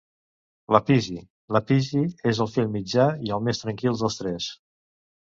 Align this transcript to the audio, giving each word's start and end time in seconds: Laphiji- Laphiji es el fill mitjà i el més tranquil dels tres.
Laphiji- 0.75 1.17
Laphiji 1.57 2.03
es 2.33 2.41
el 2.47 2.51
fill 2.57 2.75
mitjà 2.79 3.09
i 3.29 3.39
el 3.39 3.49
més 3.51 3.65
tranquil 3.67 4.03
dels 4.05 4.23
tres. 4.25 4.53